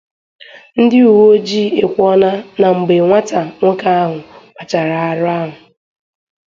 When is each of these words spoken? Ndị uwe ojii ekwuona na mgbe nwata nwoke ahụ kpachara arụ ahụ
Ndị 0.81 0.97
uwe 1.09 1.23
ojii 1.33 1.75
ekwuona 1.83 2.31
na 2.59 2.67
mgbe 2.77 2.95
nwata 3.05 3.39
nwoke 3.59 3.87
ahụ 4.01 4.17
kpachara 4.53 4.95
arụ 5.09 5.25
ahụ 5.37 5.51